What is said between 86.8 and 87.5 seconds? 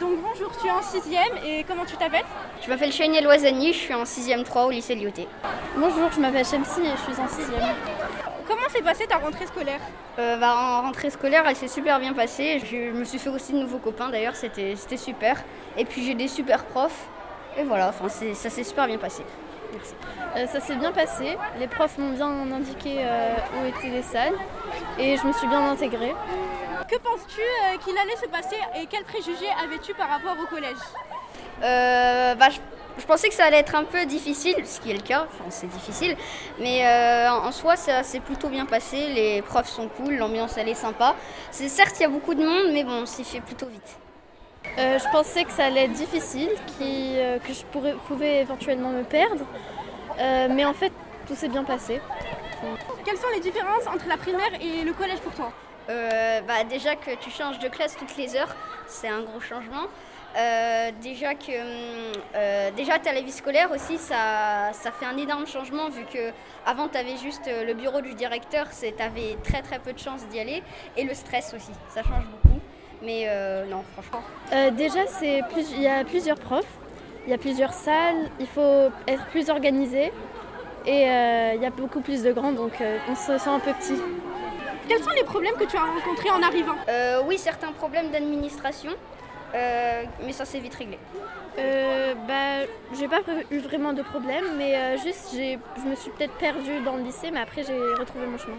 euh, Oui,